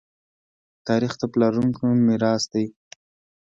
تاریخ 0.87 1.13
د 1.19 1.23
پلارونکو 1.33 1.83
میراث 2.05 2.43
دی. 2.53 2.65